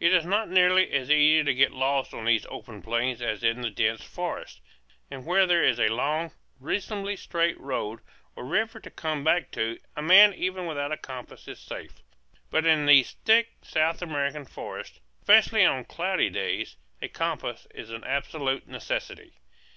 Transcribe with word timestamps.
It 0.00 0.12
is 0.12 0.24
not 0.26 0.48
nearly 0.48 0.90
as 0.90 1.12
easy 1.12 1.44
to 1.44 1.54
get 1.54 1.70
lost 1.70 2.12
on 2.12 2.24
these 2.24 2.44
open 2.46 2.82
plains 2.82 3.22
as 3.22 3.44
in 3.44 3.60
the 3.60 3.70
dense 3.70 4.02
forest; 4.02 4.60
and 5.12 5.24
where 5.24 5.46
there 5.46 5.62
is 5.62 5.78
a 5.78 5.86
long, 5.86 6.32
reasonably 6.58 7.14
straight 7.14 7.56
road 7.56 8.00
or 8.34 8.44
river 8.44 8.80
to 8.80 8.90
come 8.90 9.22
back 9.22 9.52
to, 9.52 9.78
a 9.94 10.02
man 10.02 10.34
even 10.34 10.66
without 10.66 10.90
a 10.90 10.96
compass 10.96 11.46
is 11.46 11.60
safe. 11.60 12.02
But 12.50 12.66
in 12.66 12.86
these 12.86 13.12
thick 13.24 13.52
South 13.62 14.02
American 14.02 14.44
forests, 14.44 14.98
especially 15.22 15.64
on 15.64 15.84
cloudy 15.84 16.30
days, 16.30 16.74
a 17.00 17.06
compass 17.06 17.68
is 17.72 17.90
an 17.90 18.02
absolute 18.02 18.66
necessity. 18.66 19.34